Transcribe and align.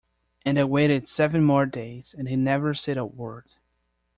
And 0.43 0.57
I 0.57 0.63
waited 0.63 1.07
seven 1.07 1.43
more 1.43 1.67
days, 1.67 2.15
and 2.17 2.27
he 2.27 2.35
never 2.35 2.73
said 2.73 2.97
a 2.97 3.05
word. 3.05 3.45